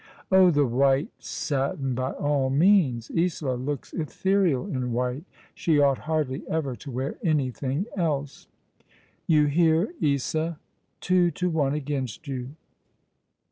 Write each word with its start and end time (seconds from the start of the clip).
"Oh, 0.31 0.49
the 0.49 0.65
white 0.65 1.09
satin, 1.19 1.93
by 1.93 2.13
all 2.13 2.49
means. 2.49 3.11
Isola 3.15 3.53
looks 3.55 3.93
ethereal 3.93 4.65
in 4.65 4.93
white. 4.93 5.25
She 5.53 5.79
ought 5.79 5.99
hardly 6.09 6.41
ever 6.49 6.75
to 6.77 6.89
wear 6.89 7.19
anything 7.23 7.85
else."" 7.95 8.47
You 9.27 9.45
hear, 9.45 9.93
Isa. 10.01 10.57
Two 11.01 11.29
to 11.29 11.51
one 11.51 11.75
against 11.75 12.27
you." 12.27 12.55